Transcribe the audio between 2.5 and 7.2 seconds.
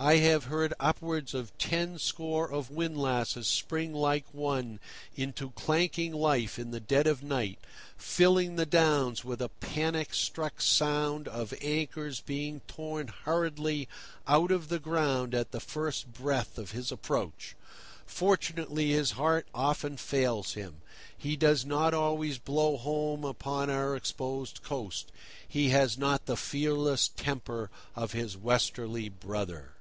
of windlasses spring like one into clanking life in the dead of